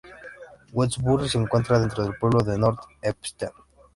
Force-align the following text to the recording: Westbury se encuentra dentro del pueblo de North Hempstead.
Westbury 0.73 1.29
se 1.29 1.37
encuentra 1.37 1.77
dentro 1.79 2.03
del 2.03 2.15
pueblo 2.17 2.39
de 2.39 2.57
North 2.57 2.81
Hempstead. 3.03 3.51